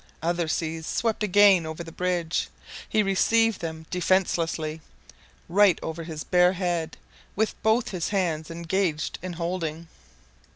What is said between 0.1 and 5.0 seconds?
Other seas swept again over the bridge. He received them defencelessly